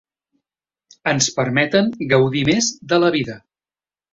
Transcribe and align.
Ens 1.11 1.27
permeten 1.35 1.91
gaudir 2.15 2.45
més 2.51 2.71
de 2.95 3.01
la 3.05 3.13
vida. 3.19 3.37